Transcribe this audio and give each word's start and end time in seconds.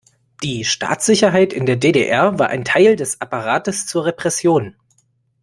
Die 0.41 0.65
Staatssicherheit 0.65 1.53
in 1.53 1.67
der 1.67 1.75
D-D-R 1.75 2.39
war 2.39 2.47
ein 2.47 2.65
Teil 2.65 2.95
des 2.95 3.21
Apparats 3.21 3.85
zur 3.85 4.03
Repression. 4.05 4.75